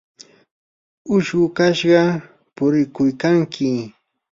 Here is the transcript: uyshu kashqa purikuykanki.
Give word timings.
uyshu 1.15 1.39
kashqa 1.55 2.03
purikuykanki. 2.55 3.69